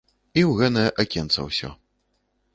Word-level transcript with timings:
І 0.39 0.43
ў 0.49 0.51
гэнае 0.61 0.87
акенца 1.05 1.47
ўсе. 1.51 1.71